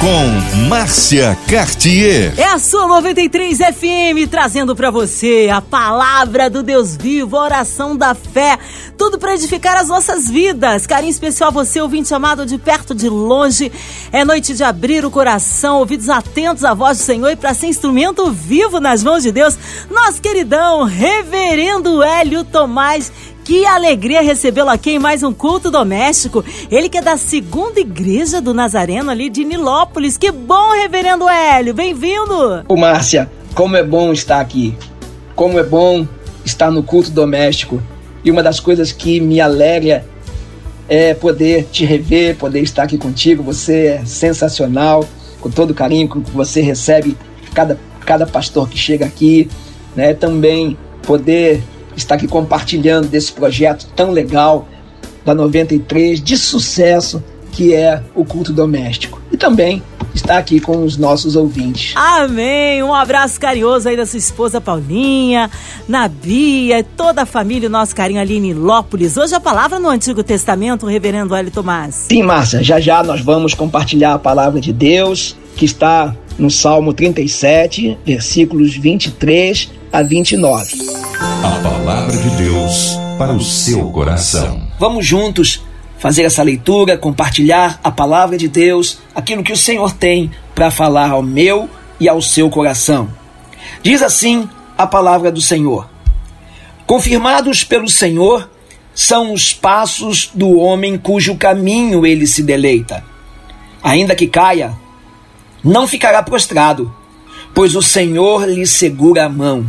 [0.00, 2.34] com Márcia Cartier.
[2.36, 7.96] É a sua 93 FM trazendo para você a palavra do Deus vivo, a oração
[7.96, 8.58] da fé,
[8.96, 10.86] tudo para edificar as nossas vidas.
[10.86, 13.72] Carinho especial a você, ouvinte amado de perto, de longe.
[14.12, 17.66] É noite de abrir o coração, ouvidos atentos à voz do Senhor e para ser
[17.66, 19.56] instrumento vivo nas mãos de Deus.
[19.90, 23.10] Nosso queridão, Reverendo Hélio Tomás
[23.46, 26.44] que alegria recebê-lo aqui em mais um culto doméstico.
[26.68, 30.18] Ele que é da segunda igreja do Nazareno ali de Nilópolis.
[30.18, 31.72] Que bom, reverendo Hélio.
[31.72, 32.64] Bem-vindo.
[32.66, 34.76] Ô, Márcia, como é bom estar aqui.
[35.36, 36.08] Como é bom
[36.44, 37.80] estar no culto doméstico.
[38.24, 40.04] E uma das coisas que me alegra
[40.88, 43.44] é poder te rever, poder estar aqui contigo.
[43.44, 45.04] Você é sensacional,
[45.40, 47.16] com todo o carinho que você recebe
[47.54, 49.48] cada, cada pastor que chega aqui,
[49.94, 50.14] né?
[50.14, 51.62] Também poder
[51.96, 54.68] está aqui compartilhando desse projeto tão legal
[55.24, 59.20] da 93 de sucesso que é o culto doméstico.
[59.32, 59.82] E também
[60.14, 61.94] está aqui com os nossos ouvintes.
[61.96, 62.82] Amém!
[62.82, 65.50] Um abraço carinhoso aí da sua esposa Paulinha,
[65.88, 69.16] na Bia, toda a família, o nosso carinho ali em Lópolis.
[69.16, 72.06] Hoje a palavra no Antigo Testamento, o reverendo Hélio Tomás.
[72.08, 76.92] Sim, Márcia, já já nós vamos compartilhar a palavra de Deus, que está no Salmo
[76.92, 80.76] 37, versículos 23 a 29.
[81.42, 81.75] A
[82.06, 84.62] palavra de Deus para o seu coração.
[84.78, 85.64] Vamos juntos
[85.98, 91.10] fazer essa leitura, compartilhar a palavra de Deus, aquilo que o Senhor tem para falar
[91.10, 93.08] ao meu e ao seu coração.
[93.82, 94.48] Diz assim
[94.78, 95.88] a palavra do Senhor:
[96.86, 98.48] Confirmados pelo Senhor
[98.94, 103.02] são os passos do homem cujo caminho ele se deleita.
[103.82, 104.76] Ainda que caia,
[105.62, 106.94] não ficará prostrado,
[107.52, 109.66] pois o Senhor lhe segura a mão.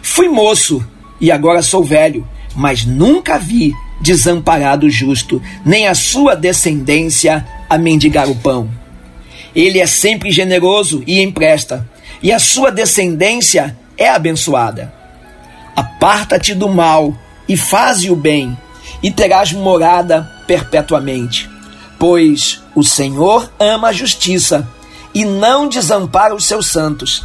[0.00, 0.84] Fui moço
[1.20, 7.78] e agora sou velho, mas nunca vi desamparado o justo, nem a sua descendência a
[7.78, 8.68] mendigar o pão.
[9.54, 11.88] Ele é sempre generoso e empresta,
[12.22, 14.92] e a sua descendência é abençoada.
[15.74, 17.14] Aparta-te do mal
[17.48, 18.56] e faze o bem,
[19.02, 21.48] e terás morada perpetuamente.
[21.98, 24.68] Pois o Senhor ama a justiça
[25.14, 27.24] e não desampara os seus santos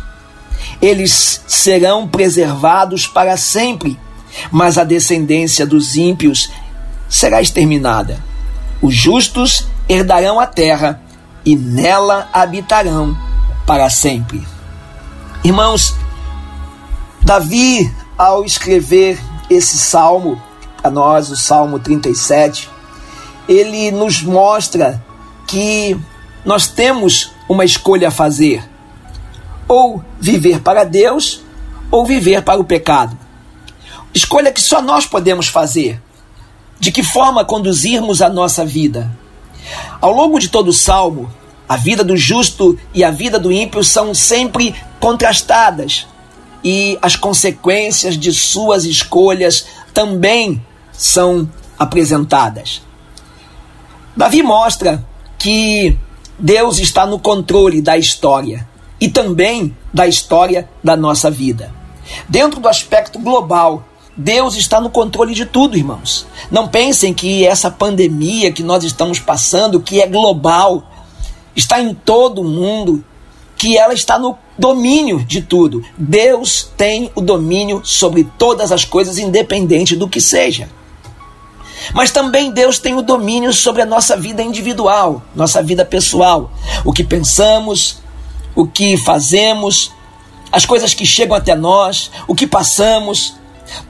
[0.81, 3.99] eles serão preservados para sempre,
[4.51, 6.49] mas a descendência dos ímpios
[7.07, 8.23] será exterminada.
[8.81, 11.01] Os justos herdarão a terra
[11.45, 13.15] e nela habitarão
[13.65, 14.45] para sempre.
[15.43, 15.95] Irmãos,
[17.21, 20.41] Davi, ao escrever esse salmo,
[20.83, 22.69] a nós, o Salmo 37,
[23.47, 25.03] ele nos mostra
[25.45, 25.99] que
[26.43, 28.70] nós temos uma escolha a fazer
[29.71, 31.43] ou viver para Deus
[31.89, 33.17] ou viver para o pecado.
[34.13, 36.01] Escolha que só nós podemos fazer.
[36.77, 39.09] De que forma conduzirmos a nossa vida?
[40.01, 41.31] Ao longo de todo o salmo,
[41.69, 46.05] a vida do justo e a vida do ímpio são sempre contrastadas
[46.61, 50.61] e as consequências de suas escolhas também
[50.91, 51.49] são
[51.79, 52.81] apresentadas.
[54.17, 55.01] Davi mostra
[55.39, 55.97] que
[56.37, 58.69] Deus está no controle da história
[59.01, 61.73] e também da história da nossa vida.
[62.29, 63.83] Dentro do aspecto global,
[64.15, 66.27] Deus está no controle de tudo, irmãos.
[66.51, 70.83] Não pensem que essa pandemia que nós estamos passando, que é global,
[71.55, 73.03] está em todo o mundo,
[73.57, 75.83] que ela está no domínio de tudo.
[75.97, 80.69] Deus tem o domínio sobre todas as coisas, independente do que seja.
[81.93, 86.51] Mas também Deus tem o domínio sobre a nossa vida individual, nossa vida pessoal.
[86.85, 88.01] O que pensamos,
[88.55, 89.91] o que fazemos,
[90.51, 93.35] as coisas que chegam até nós, o que passamos,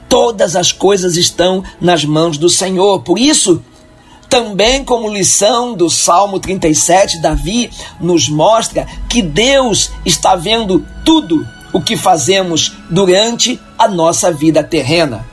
[0.08, 3.00] todas as coisas estão nas mãos do Senhor.
[3.00, 3.62] Por isso,
[4.28, 11.80] também como lição do Salmo 37, Davi nos mostra que Deus está vendo tudo o
[11.80, 15.26] que fazemos durante a nossa vida terrena.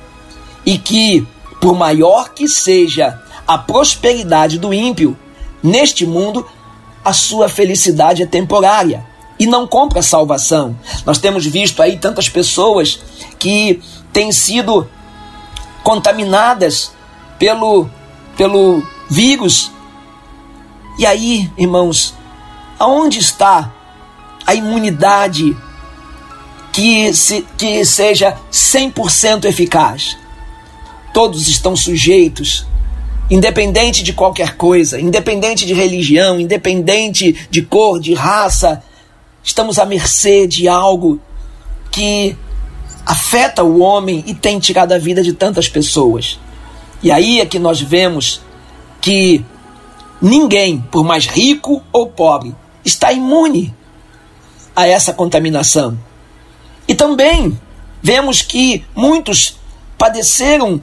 [0.66, 1.28] E que,
[1.62, 5.18] por maior que seja a prosperidade do ímpio,
[5.62, 6.46] neste mundo,
[7.04, 9.09] a sua felicidade é temporária
[9.40, 10.78] e não compra salvação.
[11.06, 13.00] Nós temos visto aí tantas pessoas
[13.40, 13.82] que
[14.12, 14.88] têm sido
[15.82, 16.92] contaminadas
[17.40, 17.90] pelo,
[18.36, 19.72] pelo vírus.
[20.98, 22.14] E aí, irmãos,
[22.78, 23.72] aonde está
[24.46, 25.56] a imunidade
[26.74, 30.18] que, se, que seja 100% eficaz?
[31.14, 32.68] Todos estão sujeitos
[33.30, 38.84] independente de qualquer coisa, independente de religião, independente de cor, de raça,
[39.50, 41.20] Estamos à mercê de algo
[41.90, 42.38] que
[43.04, 46.40] afeta o homem e tem tirado a vida de tantas pessoas.
[47.02, 48.44] E aí é que nós vemos
[49.02, 49.44] que
[50.22, 52.56] ninguém, por mais rico ou pobre,
[52.86, 53.74] está imune
[54.76, 55.98] a essa contaminação.
[56.88, 57.60] E também
[58.04, 59.58] vemos que muitos
[59.98, 60.80] padeceram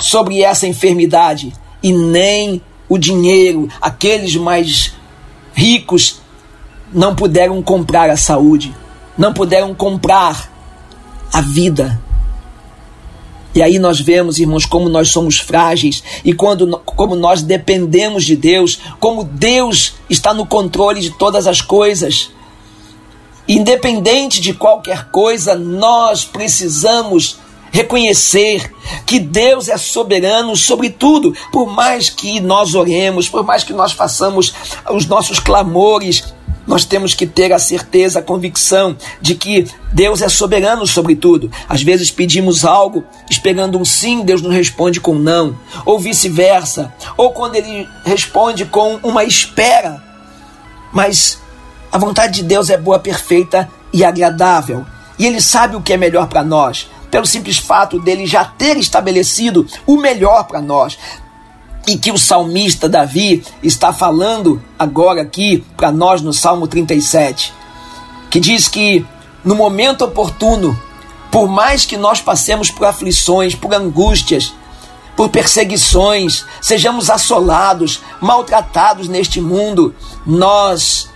[0.00, 1.52] sobre essa enfermidade
[1.82, 4.94] e nem o dinheiro, aqueles mais
[5.52, 6.22] ricos,
[6.92, 8.74] não puderam comprar a saúde,
[9.16, 10.50] não puderam comprar
[11.32, 12.00] a vida.
[13.54, 18.36] E aí nós vemos, irmãos, como nós somos frágeis e quando, como nós dependemos de
[18.36, 22.30] Deus, como Deus está no controle de todas as coisas.
[23.48, 27.38] Independente de qualquer coisa, nós precisamos
[27.72, 28.72] reconhecer
[29.04, 33.92] que Deus é soberano sobre tudo, por mais que nós oremos, por mais que nós
[33.92, 34.54] façamos
[34.90, 36.32] os nossos clamores,
[36.68, 41.50] nós temos que ter a certeza, a convicção de que Deus é soberano sobre tudo.
[41.66, 47.32] Às vezes pedimos algo esperando um sim, Deus nos responde com não, ou vice-versa, ou
[47.32, 50.04] quando ele responde com uma espera.
[50.92, 51.38] Mas
[51.90, 54.84] a vontade de Deus é boa, perfeita e agradável,
[55.18, 56.86] e ele sabe o que é melhor para nós.
[57.10, 60.98] Pelo simples fato dele já ter estabelecido o melhor para nós
[61.88, 67.50] e que o salmista Davi está falando agora aqui para nós no Salmo 37,
[68.28, 69.06] que diz que
[69.42, 70.78] no momento oportuno,
[71.32, 74.52] por mais que nós passemos por aflições, por angústias,
[75.16, 79.94] por perseguições, sejamos assolados, maltratados neste mundo,
[80.26, 81.08] nós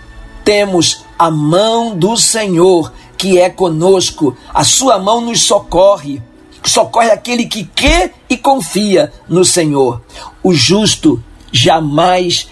[0.43, 6.19] temos a mão do Senhor que é conosco, a sua mão nos socorre
[6.65, 10.01] socorre aquele que crê e confia no Senhor.
[10.41, 12.49] O justo jamais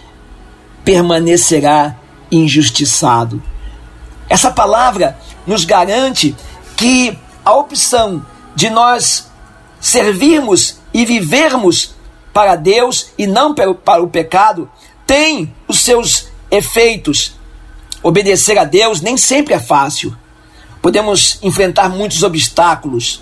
[0.83, 1.95] permanecerá
[2.31, 3.41] injustiçado.
[4.29, 6.35] Essa palavra nos garante
[6.75, 8.25] que a opção
[8.55, 9.29] de nós
[9.79, 11.95] servirmos e vivermos
[12.33, 14.69] para Deus e não para o pecado
[15.05, 17.33] tem os seus efeitos.
[18.03, 20.15] Obedecer a Deus nem sempre é fácil.
[20.81, 23.21] Podemos enfrentar muitos obstáculos,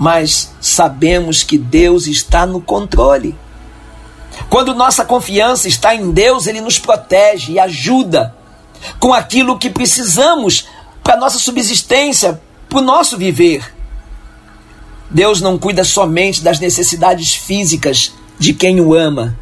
[0.00, 3.36] mas sabemos que Deus está no controle.
[4.48, 8.34] Quando nossa confiança está em Deus, Ele nos protege e ajuda
[8.98, 10.66] com aquilo que precisamos
[11.04, 13.74] para nossa subsistência, para o nosso viver.
[15.10, 19.38] Deus não cuida somente das necessidades físicas de quem o ama,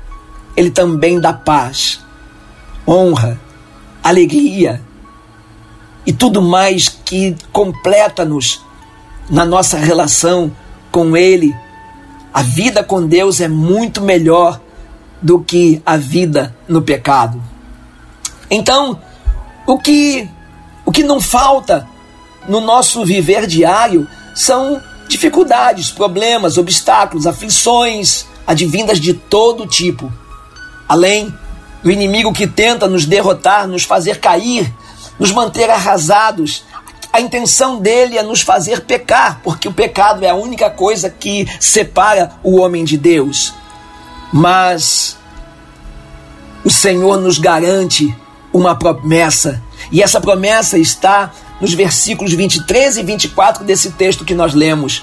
[0.56, 2.00] Ele também dá paz,
[2.84, 3.38] honra,
[4.02, 4.82] alegria
[6.04, 8.66] e tudo mais que completa-nos
[9.28, 10.50] na nossa relação
[10.90, 11.54] com Ele.
[12.32, 14.60] A vida com Deus é muito melhor
[15.20, 17.42] do que a vida no pecado.
[18.50, 19.00] Então,
[19.66, 20.28] o que
[20.84, 21.86] o que não falta
[22.48, 30.10] no nosso viver diário são dificuldades, problemas, obstáculos, aflições, advindas de todo tipo.
[30.88, 31.34] Além
[31.82, 34.72] do inimigo que tenta nos derrotar, nos fazer cair,
[35.18, 36.64] nos manter arrasados,
[37.12, 41.48] a intenção dele é nos fazer pecar, porque o pecado é a única coisa que
[41.58, 43.54] separa o homem de Deus.
[44.32, 45.16] Mas
[46.64, 48.14] o Senhor nos garante
[48.52, 54.54] uma promessa, e essa promessa está nos versículos 23 e 24 desse texto que nós
[54.54, 55.02] lemos,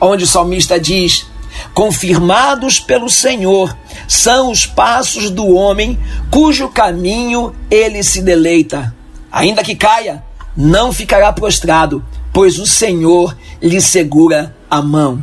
[0.00, 1.26] onde o salmista diz:
[1.72, 3.76] Confirmados pelo Senhor
[4.08, 5.98] são os passos do homem
[6.30, 8.94] cujo caminho ele se deleita.
[9.30, 10.24] Ainda que caia,
[10.56, 15.22] não ficará prostrado, pois o Senhor lhe segura a mão.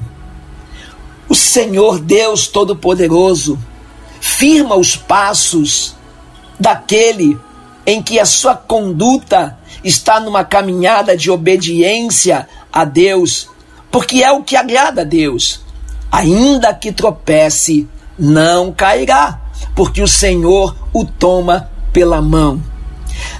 [1.27, 3.57] O Senhor Deus Todo-Poderoso
[4.21, 5.95] firma os passos
[6.59, 7.39] daquele
[7.85, 13.49] em que a sua conduta está numa caminhada de obediência a Deus,
[13.91, 15.61] porque é o que agrada a Deus.
[16.11, 17.87] Ainda que tropece,
[18.17, 19.41] não cairá,
[19.75, 22.61] porque o Senhor o toma pela mão.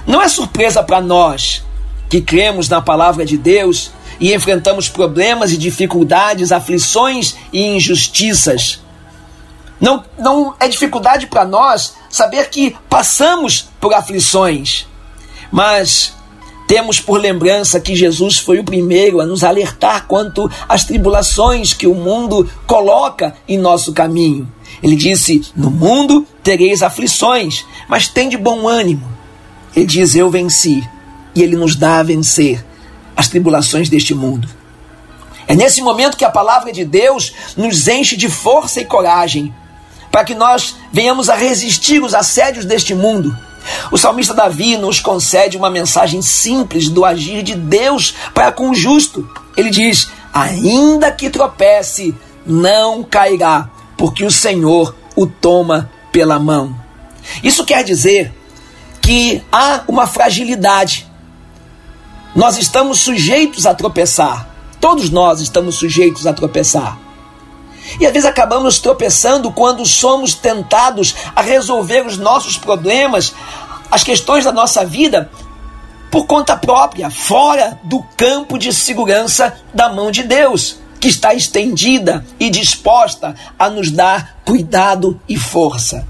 [0.06, 1.63] Não é surpresa para nós
[2.14, 3.90] que cremos na palavra de Deus
[4.20, 8.80] e enfrentamos problemas e dificuldades, aflições e injustiças.
[9.80, 14.86] Não, não é dificuldade para nós saber que passamos por aflições,
[15.50, 16.14] mas
[16.68, 21.88] temos por lembrança que Jesus foi o primeiro a nos alertar quanto às tribulações que
[21.88, 24.48] o mundo coloca em nosso caminho.
[24.80, 29.12] Ele disse: No mundo tereis aflições, mas tem de bom ânimo.
[29.74, 30.88] Ele diz: Eu venci
[31.34, 32.64] e Ele nos dá a vencer
[33.16, 34.48] as tribulações deste mundo.
[35.46, 39.54] É nesse momento que a palavra de Deus nos enche de força e coragem
[40.10, 43.36] para que nós venhamos a resistir os assédios deste mundo
[43.90, 48.74] O salmista Davi nos concede uma mensagem simples do agir de Deus para com o
[48.74, 49.28] justo.
[49.56, 52.14] Ele diz: Ainda que tropece,
[52.44, 56.74] não cairá, porque o Senhor o toma pela mão.
[57.42, 58.32] Isso quer dizer
[59.00, 61.10] que há uma fragilidade.
[62.34, 64.48] Nós estamos sujeitos a tropeçar.
[64.80, 66.98] Todos nós estamos sujeitos a tropeçar.
[68.00, 73.32] E às vezes acabamos tropeçando quando somos tentados a resolver os nossos problemas,
[73.90, 75.30] as questões da nossa vida,
[76.10, 82.24] por conta própria, fora do campo de segurança da mão de Deus, que está estendida
[82.40, 86.06] e disposta a nos dar cuidado e força.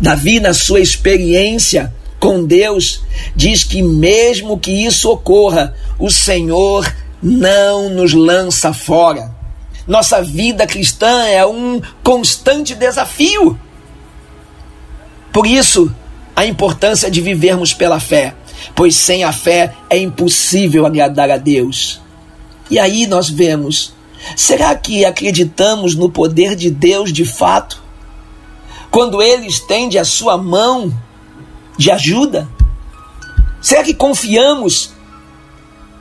[0.00, 1.92] Davi, na sua experiência
[2.24, 3.02] com Deus,
[3.36, 6.90] diz que mesmo que isso ocorra, o Senhor
[7.22, 9.30] não nos lança fora.
[9.86, 13.60] Nossa vida cristã é um constante desafio.
[15.34, 15.94] Por isso,
[16.34, 18.34] a importância de vivermos pela fé,
[18.74, 22.00] pois sem a fé é impossível agradar a Deus.
[22.70, 23.92] E aí nós vemos:
[24.34, 27.82] será que acreditamos no poder de Deus de fato?
[28.90, 30.90] Quando Ele estende a sua mão
[31.76, 32.48] de ajuda?
[33.60, 34.92] Será que confiamos?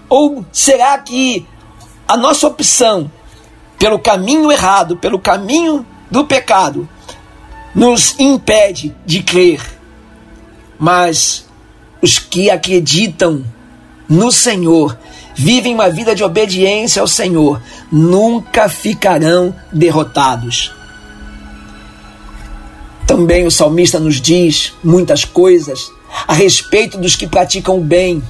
[0.10, 1.46] Ou será que
[2.08, 3.10] a nossa opção
[3.84, 6.88] pelo caminho errado, pelo caminho do pecado,
[7.76, 9.62] nos impede de crer.
[10.80, 11.46] Mas
[12.02, 13.44] os que acreditam
[14.08, 14.98] no Senhor,
[15.36, 17.62] vivem uma vida de obediência ao Senhor,
[17.92, 20.74] nunca ficarão derrotados.
[23.06, 25.92] Também o salmista nos diz muitas coisas
[26.28, 28.24] a respeito dos que praticam o bem.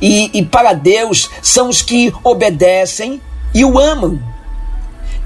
[0.00, 3.20] E, e para Deus são os que obedecem
[3.54, 4.20] e o amam.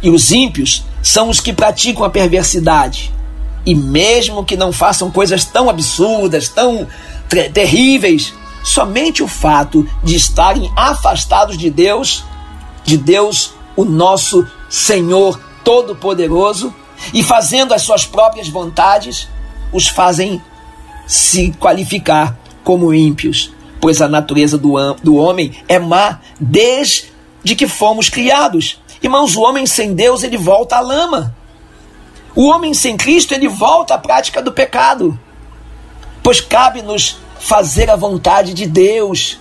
[0.02, 3.12] E os ímpios são os que praticam a perversidade.
[3.64, 6.86] E mesmo que não façam coisas tão absurdas, tão
[7.52, 8.32] terríveis,
[8.62, 12.24] somente o fato de estarem afastados de Deus,
[12.84, 16.72] de Deus, o nosso Senhor Todo-Poderoso,
[17.12, 19.28] e fazendo as suas próprias vontades,
[19.72, 20.40] os fazem
[21.06, 27.06] se qualificar como ímpios, pois a natureza do, do homem é má desde
[27.56, 28.80] que fomos criados.
[29.02, 31.34] Irmãos, o homem sem Deus, ele volta à lama.
[32.34, 35.18] O homem sem Cristo, ele volta à prática do pecado.
[36.22, 39.38] Pois cabe-nos fazer a vontade de Deus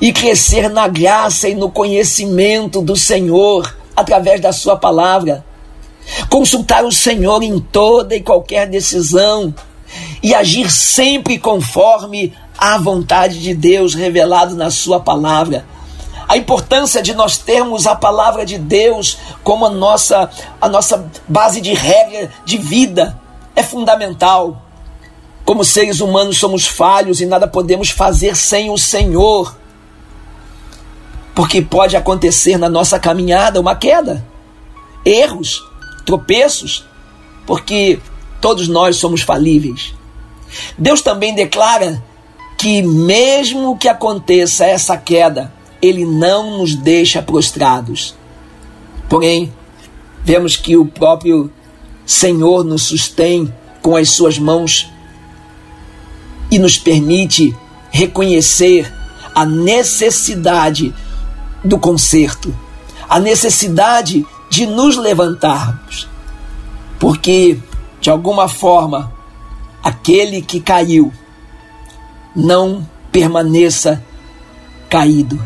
[0.00, 5.44] e crescer na graça e no conhecimento do Senhor através da Sua palavra.
[6.28, 9.54] Consultar o Senhor em toda e qualquer decisão
[10.22, 15.64] e agir sempre conforme a vontade de Deus revelado na Sua palavra
[16.32, 21.60] a importância de nós termos a palavra de Deus como a nossa, a nossa base
[21.60, 23.20] de regra de vida
[23.54, 24.62] é fundamental.
[25.44, 29.54] Como seres humanos somos falhos e nada podemos fazer sem o Senhor.
[31.34, 34.24] Porque pode acontecer na nossa caminhada uma queda,
[35.04, 35.62] erros,
[36.04, 36.84] tropeços,
[37.46, 37.98] porque
[38.40, 39.94] todos nós somos falíveis.
[40.76, 42.02] Deus também declara
[42.58, 48.14] que, mesmo que aconteça essa queda, ele não nos deixa prostrados.
[49.08, 49.52] Porém,
[50.24, 51.50] vemos que o próprio
[52.06, 54.88] Senhor nos sustém com as suas mãos
[56.50, 57.56] e nos permite
[57.90, 58.92] reconhecer
[59.34, 60.94] a necessidade
[61.64, 62.54] do conserto,
[63.08, 66.06] a necessidade de nos levantarmos.
[67.00, 67.58] Porque,
[68.02, 69.10] de alguma forma,
[69.82, 71.10] aquele que caiu
[72.36, 74.04] não permaneça
[74.90, 75.40] caído.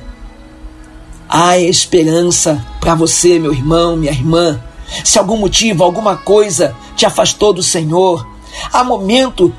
[1.29, 4.61] Há esperança para você, meu irmão, minha irmã.
[5.05, 8.27] Se algum motivo, alguma coisa te afastou do Senhor,
[8.73, 9.55] há momento,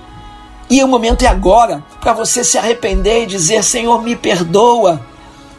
[0.69, 5.01] e o momento é agora, para você se arrepender e dizer: Senhor, me perdoa.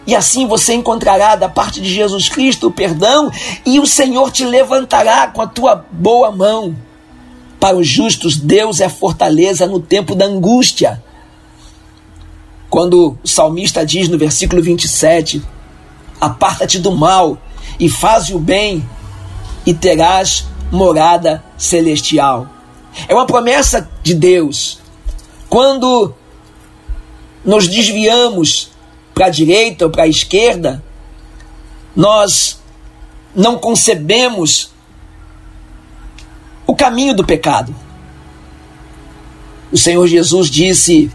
[0.09, 3.31] E assim você encontrará da parte de Jesus Cristo o perdão,
[3.67, 6.75] e o Senhor te levantará com a tua boa mão.
[7.61, 11.05] Para os justos, Deus é fortaleza no tempo da angústia.
[12.71, 15.43] Quando o salmista diz no versículo 27,
[16.19, 17.37] Aparta-te do mal
[17.79, 18.89] e faz o bem,
[19.67, 22.49] e terás morada celestial.
[23.07, 24.81] É uma promessa de Deus.
[25.51, 26.15] Quando
[27.45, 28.71] nos desviamos
[29.19, 30.81] para a direita ou para a esquerda,
[31.97, 32.61] nós
[33.35, 34.71] não concebemos
[36.65, 37.75] o caminho do pecado.
[39.73, 41.11] O Senhor Jesus disse,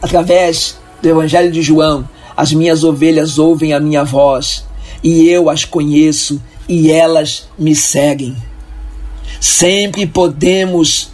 [0.00, 4.64] através do Evangelho de João, as minhas ovelhas ouvem a minha voz,
[5.02, 8.34] e eu as conheço, e elas me seguem.
[9.38, 11.10] Sempre podemos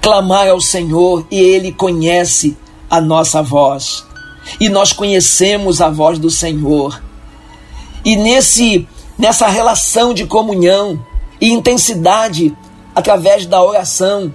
[0.00, 2.56] clamar ao Senhor e Ele conhece
[2.88, 4.04] a nossa voz.
[4.60, 7.02] E nós conhecemos a voz do Senhor.
[8.04, 8.86] E nesse
[9.18, 11.04] nessa relação de comunhão
[11.40, 12.54] e intensidade
[12.94, 14.32] através da oração,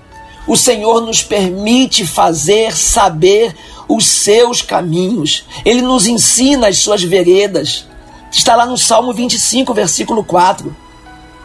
[0.48, 3.56] o Senhor nos permite fazer saber
[3.88, 5.46] os seus caminhos.
[5.64, 7.86] Ele nos ensina as suas veredas.
[8.32, 10.76] Está lá no Salmo 25, versículo 4.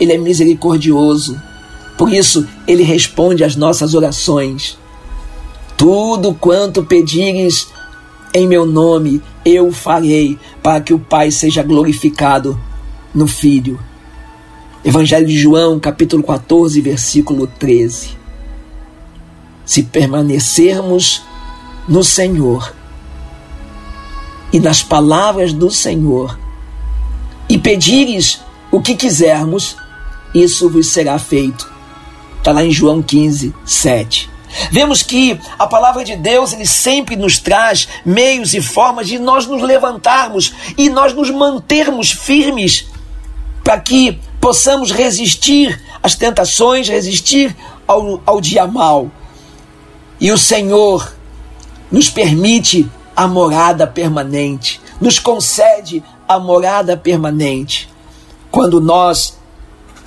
[0.00, 1.40] Ele é misericordioso.
[1.96, 4.78] Por isso, ele responde às nossas orações.
[5.76, 7.68] Tudo quanto pedires
[8.34, 12.60] em meu nome, eu farei, para que o Pai seja glorificado
[13.14, 13.78] no Filho.
[14.84, 18.10] Evangelho de João, capítulo 14, versículo 13.
[19.64, 21.22] Se permanecermos
[21.88, 22.74] no Senhor
[24.52, 26.36] e nas palavras do Senhor,
[27.48, 29.76] e pedires o que quisermos,
[30.34, 31.70] isso vos será feito.
[32.38, 34.33] Está lá em João 15, 7.
[34.70, 39.46] Vemos que a palavra de Deus ele sempre nos traz meios e formas de nós
[39.46, 42.86] nos levantarmos e nós nos mantermos firmes
[43.62, 47.56] para que possamos resistir às tentações, resistir
[47.86, 49.10] ao, ao dia mal.
[50.20, 51.14] E o Senhor
[51.90, 57.88] nos permite a morada permanente, nos concede a morada permanente.
[58.50, 59.38] Quando nós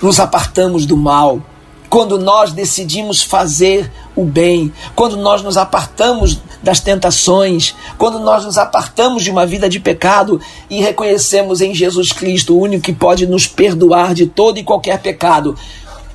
[0.00, 1.42] nos apartamos do mal,
[1.88, 8.58] quando nós decidimos fazer o bem, quando nós nos apartamos das tentações, quando nós nos
[8.58, 13.28] apartamos de uma vida de pecado e reconhecemos em Jesus Cristo o único que pode
[13.28, 15.56] nos perdoar de todo e qualquer pecado,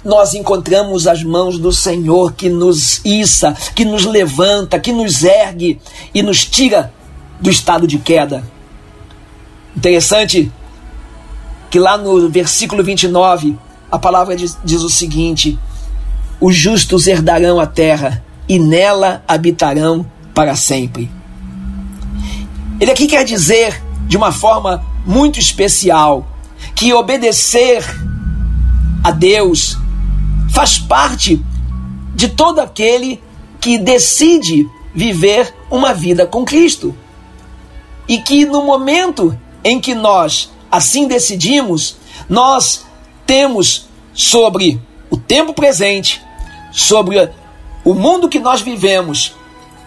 [0.03, 5.79] nós encontramos as mãos do Senhor que nos issa, que nos levanta, que nos ergue
[6.13, 6.93] e nos tira
[7.39, 8.43] do estado de queda.
[9.77, 10.51] Interessante
[11.71, 13.57] que lá no versículo 29
[13.89, 15.57] a palavra diz, diz o seguinte:
[16.43, 21.09] os justos herdarão a terra e nela habitarão para sempre.
[22.81, 26.27] Ele aqui quer dizer, de uma forma muito especial,
[26.75, 27.81] que obedecer
[29.01, 29.77] a Deus
[30.51, 31.41] faz parte
[32.13, 33.23] de todo aquele
[33.61, 36.93] que decide viver uma vida com Cristo.
[38.05, 41.95] E que no momento em que nós assim decidimos,
[42.27, 42.85] nós
[43.25, 44.81] temos sobre
[45.13, 46.22] o tempo presente,
[46.73, 47.29] sobre
[47.85, 49.35] o mundo que nós vivemos,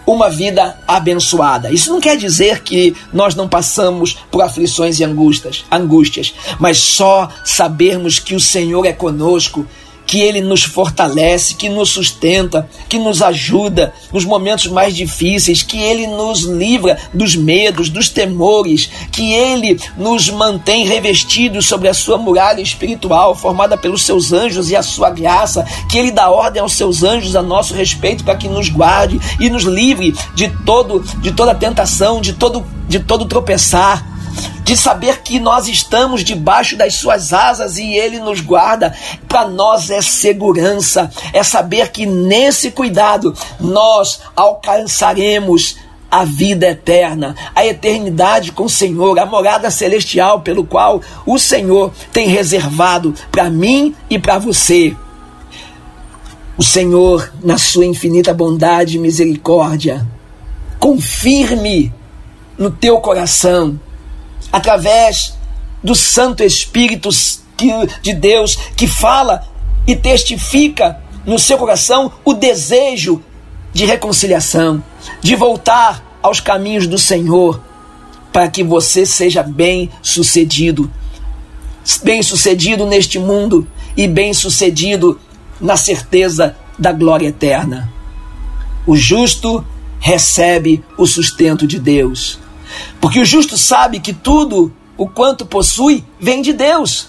[0.07, 1.73] uma vida abençoada.
[1.73, 7.29] Isso não quer dizer que nós não passamos por aflições e angústias, angústias, mas só
[7.45, 9.67] sabermos que o Senhor é conosco
[10.07, 15.79] que Ele nos fortalece, que nos sustenta, que nos ajuda nos momentos mais difíceis, que
[15.79, 22.17] Ele nos livra dos medos, dos temores, que Ele nos mantém revestidos sobre a sua
[22.17, 26.73] muralha espiritual, formada pelos seus anjos e a sua graça, que Ele dá ordem aos
[26.73, 31.33] seus anjos a nosso respeito para que nos guarde e nos livre de todo de
[31.33, 34.16] toda tentação, de todo de todo tropeçar
[34.63, 38.95] de saber que nós estamos debaixo das suas asas e ele nos guarda,
[39.29, 45.77] para nós é segurança, é saber que nesse cuidado nós alcançaremos
[46.11, 51.93] a vida eterna, a eternidade com o Senhor, a morada celestial pelo qual o Senhor
[52.13, 54.97] tem reservado para mim e para você.
[56.57, 60.07] O Senhor, na sua infinita bondade e misericórdia,
[60.79, 61.93] confirme
[62.57, 63.79] no teu coração
[64.53, 65.35] através
[65.83, 67.11] do Santo Espírito
[68.03, 69.47] de Deus que fala
[69.87, 73.23] e testifica no seu coração o desejo
[73.73, 74.83] de reconciliação,
[75.21, 77.61] de voltar aos caminhos do Senhor,
[78.33, 80.91] para que você seja bem sucedido.
[82.03, 85.21] Bem sucedido neste mundo e bem sucedido
[85.61, 87.93] na certeza da glória eterna.
[88.87, 89.65] O justo
[90.01, 92.39] recebe o sustento de Deus.
[93.01, 97.09] Porque o justo sabe que tudo o quanto possui vem de Deus.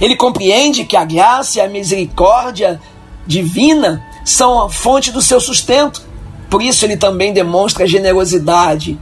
[0.00, 2.80] Ele compreende que a graça e a misericórdia
[3.26, 6.02] divina são a fonte do seu sustento.
[6.48, 8.98] Por isso ele também demonstra generosidade,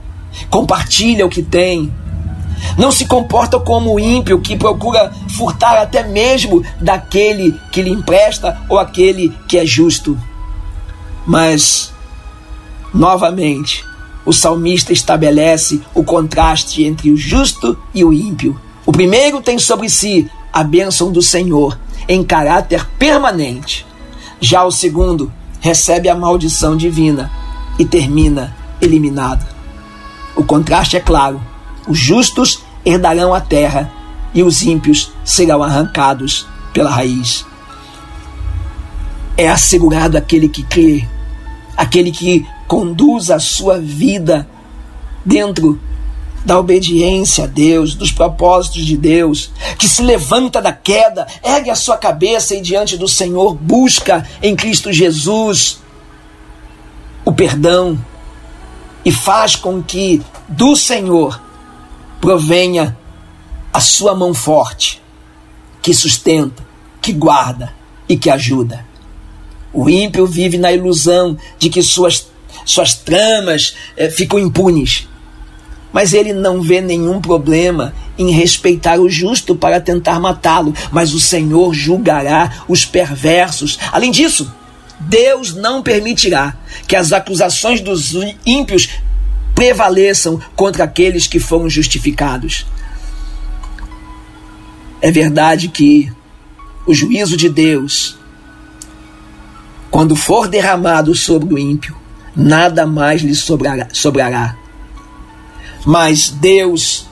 [0.49, 1.93] compartilha o que tem.
[2.77, 8.61] Não se comporta como o ímpio que procura furtar até mesmo daquele que lhe empresta
[8.69, 10.19] ou aquele que é justo.
[11.27, 11.93] Mas,
[12.93, 13.85] novamente,
[14.31, 18.57] o salmista estabelece o contraste entre o justo e o ímpio.
[18.87, 21.77] O primeiro tem sobre si a bênção do Senhor
[22.09, 23.85] em caráter permanente.
[24.41, 27.29] Já o segundo recebe a maldição divina
[27.77, 29.45] e termina eliminado.
[30.37, 31.43] O contraste é claro:
[31.89, 33.93] os justos herdarão a terra
[34.33, 37.45] e os ímpios serão arrancados pela raiz.
[39.37, 41.05] É assegurado aquele que crê
[41.81, 44.49] aquele que conduz a sua vida
[45.27, 45.81] dentro
[46.45, 51.75] da obediência a Deus, dos propósitos de Deus, que se levanta da queda, ergue a
[51.75, 55.81] sua cabeça e diante do Senhor busca em Cristo Jesus
[57.25, 57.99] o perdão
[59.05, 61.43] e faz com que do Senhor
[62.21, 62.97] provenha
[63.73, 65.03] a sua mão forte,
[65.83, 66.65] que sustenta,
[67.03, 67.75] que guarda
[68.09, 68.87] e que ajuda.
[69.73, 72.30] O ímpio vive na ilusão de que suas,
[72.65, 75.09] suas tramas eh, ficam impunes.
[75.93, 81.21] Mas ele não vê nenhum problema em respeitar o justo para tentar matá-lo, mas o
[81.21, 83.79] Senhor julgará os perversos.
[83.91, 84.53] Além disso,
[85.01, 88.13] Deus não permitirá que as acusações dos
[88.45, 88.89] ímpios
[89.55, 92.67] prevaleçam contra aqueles que foram justificados.
[95.01, 96.13] É verdade que
[96.87, 98.19] o juízo de Deus,
[99.91, 101.97] quando for derramado sobre o ímpio,
[102.41, 104.57] nada mais lhe sobrará.
[105.85, 107.07] Mas Deus,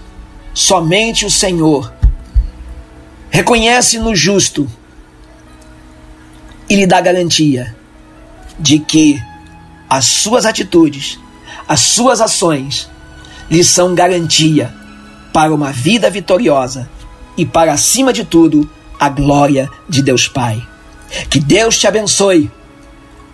[0.55, 1.93] somente o Senhor,
[3.31, 4.67] reconhece no justo
[6.69, 7.77] e lhe dá garantia
[8.59, 9.23] de que
[9.89, 11.19] as suas atitudes,
[11.67, 12.89] as suas ações,
[13.51, 14.75] lhe são garantia
[15.33, 16.89] para uma vida vitoriosa
[17.37, 20.67] e para, acima de tudo, a glória de Deus Pai.
[21.31, 22.51] Que Deus te abençoe,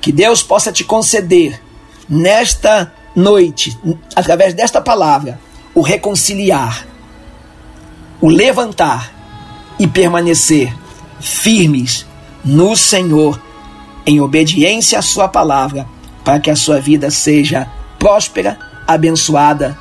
[0.01, 1.64] que Deus possa te conceder
[2.09, 3.79] nesta noite,
[4.15, 5.39] através desta palavra,
[5.75, 6.87] o reconciliar,
[8.21, 9.13] o levantar
[9.79, 10.75] e permanecer
[11.21, 12.07] firmes
[12.45, 13.41] no Senhor,
[14.07, 15.87] em obediência à Sua palavra,
[16.25, 17.67] para que a sua vida seja
[17.99, 19.79] próspera, abençoada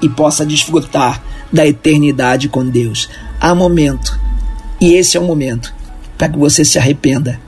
[0.00, 3.08] e possa desfrutar da eternidade com Deus.
[3.40, 4.18] Há momento,
[4.80, 5.74] e esse é o momento,
[6.16, 7.40] para que você se arrependa,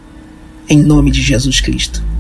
[0.69, 2.12] em nome de Jesus Cristo.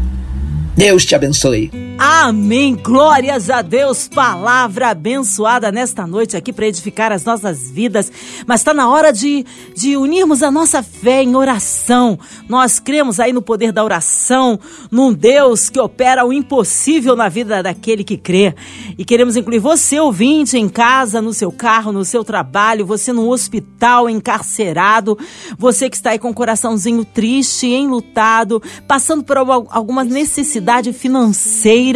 [0.76, 1.91] Deus te abençoe.
[2.04, 2.74] Amém.
[2.74, 4.08] Glórias a Deus.
[4.08, 8.10] Palavra abençoada nesta noite aqui para edificar as nossas vidas.
[8.44, 12.18] Mas está na hora de, de unirmos a nossa fé em oração.
[12.48, 14.58] Nós cremos aí no poder da oração,
[14.90, 18.52] num Deus que opera o impossível na vida daquele que crê.
[18.98, 23.30] E queremos incluir você, ouvinte, em casa, no seu carro, no seu trabalho, você no
[23.30, 25.16] hospital, encarcerado,
[25.56, 31.91] você que está aí com o coraçãozinho triste, enlutado, passando por alguma necessidade financeira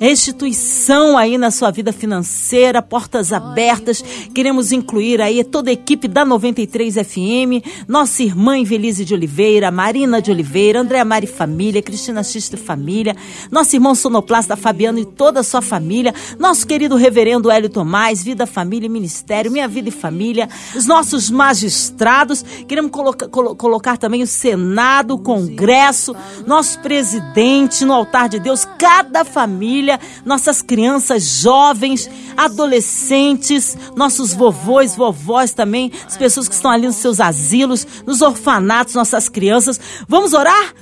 [0.00, 4.02] restituição aí na sua vida financeira, portas abertas.
[4.34, 10.22] Queremos incluir aí toda a equipe da 93 FM, nossa irmã Invelise de Oliveira, Marina
[10.22, 13.16] de Oliveira, Andréa Mari Família, Cristina Xista Família,
[13.50, 18.46] nosso irmão sonoplasta Fabiano e toda a sua família, nosso querido reverendo Hélio Tomás, Vida,
[18.46, 24.22] Família e Ministério, Minha Vida e Família, os nossos magistrados, queremos colocar, colo colocar também
[24.22, 26.14] o Senado, o Congresso,
[26.46, 34.96] nosso presidente no altar de Deus, cada da família, nossas crianças, jovens, adolescentes, nossos vovôs,
[34.96, 39.80] vovós também, as pessoas que estão ali nos seus asilos, nos orfanatos, nossas crianças.
[40.08, 40.74] Vamos orar?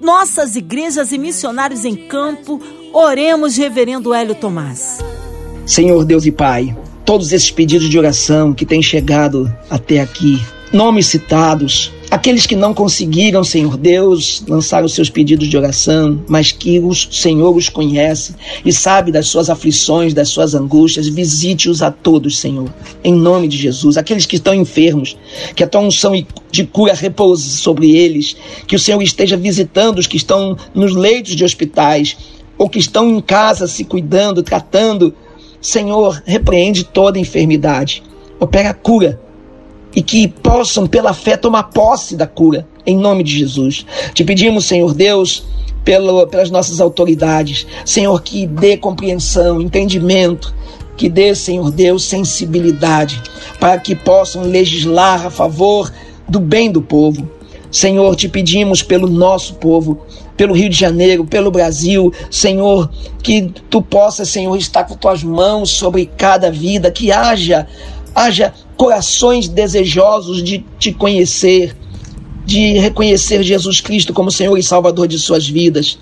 [0.00, 2.60] Nossas igrejas e missionários em campo,
[2.92, 4.98] oremos, Reverendo Hélio Tomás.
[5.66, 11.06] Senhor Deus e Pai, todos esses pedidos de oração que têm chegado até aqui, nomes
[11.06, 16.78] citados, Aqueles que não conseguiram, Senhor Deus, lançar os seus pedidos de oração, mas que
[16.78, 22.38] o Senhor os conhece e sabe das suas aflições, das suas angústias, visite-os a todos,
[22.38, 22.72] Senhor,
[23.02, 23.96] em nome de Jesus.
[23.96, 25.16] Aqueles que estão enfermos,
[25.56, 26.12] que a tua unção
[26.52, 31.34] de cura repouse sobre eles, que o Senhor esteja visitando os que estão nos leitos
[31.34, 32.16] de hospitais
[32.56, 35.12] ou que estão em casa se cuidando, tratando.
[35.60, 38.04] Senhor, repreende toda enfermidade,
[38.38, 39.23] opera cura
[39.94, 43.86] e que possam, pela fé, tomar posse da cura, em nome de Jesus.
[44.12, 45.44] Te pedimos, Senhor Deus,
[45.84, 50.54] pelo, pelas nossas autoridades, Senhor, que dê compreensão, entendimento,
[50.96, 53.20] que dê, Senhor Deus, sensibilidade,
[53.60, 55.92] para que possam legislar a favor
[56.28, 57.28] do bem do povo.
[57.70, 59.98] Senhor, te pedimos pelo nosso povo,
[60.36, 62.88] pelo Rio de Janeiro, pelo Brasil, Senhor,
[63.22, 67.66] que tu possas, Senhor, estar com tuas mãos sobre cada vida, que haja
[68.14, 71.74] haja corações desejosos de te conhecer,
[72.44, 75.98] de reconhecer Jesus Cristo como Senhor e Salvador de suas vidas.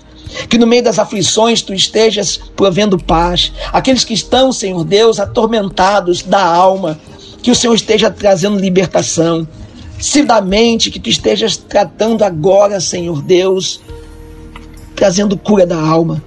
[0.49, 3.53] Que no meio das aflições tu estejas provendo paz.
[3.71, 6.99] Aqueles que estão, Senhor Deus, atormentados da alma,
[7.41, 9.47] que o Senhor esteja trazendo libertação.
[9.97, 13.79] Se da mente, que tu estejas tratando agora, Senhor Deus,
[14.93, 16.21] trazendo cura da alma.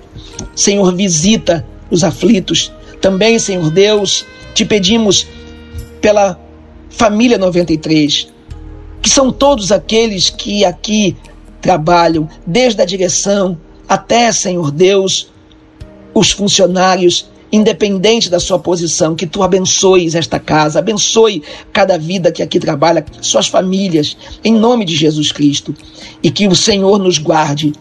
[0.54, 2.72] Senhor, visita os aflitos.
[2.98, 5.26] Também, Senhor Deus, te pedimos
[6.00, 6.45] pela
[6.96, 8.28] família 93,
[9.02, 11.14] que são todos aqueles que aqui
[11.61, 15.30] trabalham, desde a direção até, Senhor Deus,
[16.14, 22.42] os funcionários independente da sua posição, que tu abençoes esta casa, abençoe cada vida que
[22.42, 25.74] aqui trabalha, suas famílias, em nome de Jesus Cristo,
[26.22, 27.72] e que o Senhor nos guarde,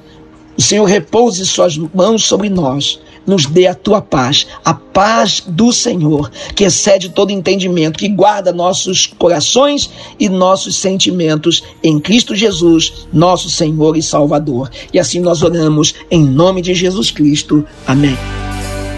[0.58, 5.72] o Senhor repouse suas mãos sobre nós, nos dê a tua paz, a paz do
[5.72, 13.08] Senhor, que excede todo entendimento, que guarda nossos corações e nossos sentimentos em Cristo Jesus,
[13.12, 14.70] nosso Senhor e Salvador.
[14.94, 17.66] E assim nós oramos em nome de Jesus Cristo.
[17.88, 18.18] Amém.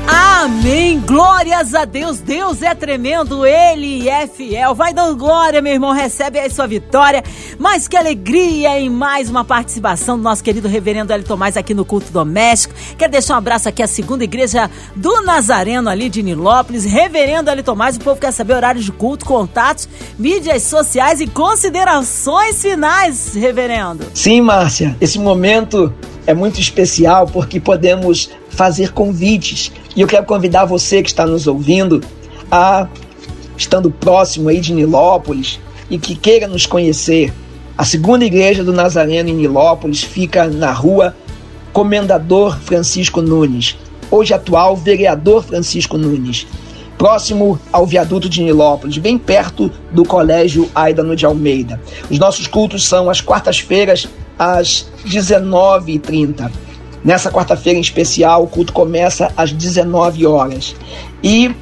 [0.07, 1.01] Amém.
[1.01, 2.19] Glórias a Deus.
[2.19, 4.73] Deus é tremendo, Ele é fiel.
[4.73, 5.91] Vai dando glória, meu irmão.
[5.91, 7.21] Recebe aí sua vitória.
[7.59, 11.83] Mas que alegria em mais uma participação do nosso querido reverendo Hélio Tomás aqui no
[11.83, 12.73] culto doméstico.
[12.97, 16.85] Quero deixar um abraço aqui à segunda igreja do Nazareno ali de Nilópolis.
[16.85, 22.61] Reverendo Hélio Tomás, o povo quer saber horários de culto, contatos, mídias sociais e considerações
[22.61, 24.05] finais, reverendo.
[24.13, 24.95] Sim, Márcia.
[25.01, 25.93] Esse momento
[26.25, 29.71] é muito especial porque podemos fazer convites.
[29.95, 32.01] E eu quero convidar você que está nos ouvindo
[32.51, 32.87] a,
[33.55, 37.31] estando próximo aí de Nilópolis e que queira nos conhecer,
[37.77, 41.15] a segunda igreja do Nazareno em Nilópolis fica na rua
[41.71, 43.77] Comendador Francisco Nunes,
[44.09, 46.47] hoje atual vereador Francisco Nunes,
[46.97, 51.79] próximo ao viaduto de Nilópolis, bem perto do Colégio Aidano de Almeida.
[52.09, 54.07] Os nossos cultos são às quartas-feiras,
[54.39, 56.49] às 19h30.
[57.03, 60.75] Nessa quarta-feira em especial, o culto começa às 19 horas.
[61.23, 61.53] E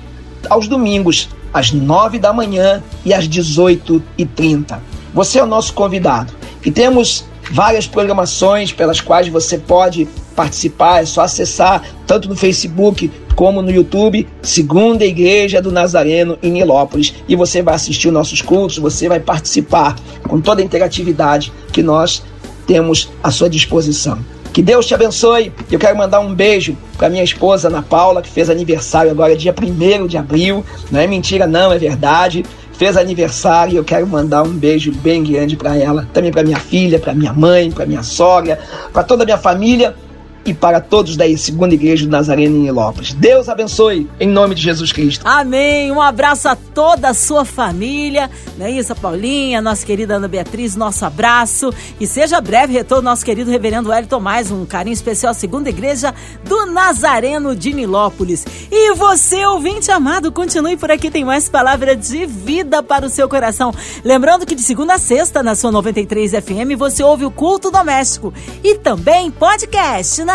[0.49, 4.79] aos domingos, às 9 da manhã e às 18h30.
[5.13, 6.33] Você é o nosso convidado.
[6.65, 11.01] E temos várias programações pelas quais você pode participar.
[11.01, 17.13] É só acessar tanto no Facebook como no YouTube, Segunda Igreja do Nazareno em Nilópolis.
[17.27, 19.95] E você vai assistir os nossos cultos, você vai participar
[20.27, 22.23] com toda a interatividade que nós
[22.65, 24.19] temos à sua disposição.
[24.55, 25.51] Que Deus te abençoe.
[25.69, 29.53] Eu quero mandar um beijo para minha esposa Ana Paula, que fez aniversário agora dia
[29.53, 30.63] 1 de abril.
[30.89, 32.45] Não é mentira, não, é verdade.
[32.71, 36.57] Fez aniversário e eu quero mandar um beijo bem grande para ela, também para minha
[36.57, 38.57] filha, para minha mãe, para minha sogra,
[38.93, 39.93] para toda a minha família
[40.45, 43.13] e para todos da Segunda Igreja do Nazareno em Lopes.
[43.13, 45.25] Deus abençoe, em nome de Jesus Cristo.
[45.27, 45.91] Amém.
[45.91, 48.29] Um abraço a toda a sua família.
[48.57, 51.73] Não é isso, Paulinha, nossa querida Ana Beatriz, nosso abraço.
[51.99, 56.13] E seja breve retorno nosso querido reverendo Hélio Tomás, um carinho especial à Segunda Igreja
[56.43, 58.45] do Nazareno de Nilópolis.
[58.71, 63.27] E você, ouvinte amado, continue por aqui, tem mais palavra de vida para o seu
[63.27, 63.73] coração.
[64.03, 68.33] Lembrando que de segunda a sexta, na sua 93 FM, você ouve o culto doméstico
[68.63, 70.34] e também podcast na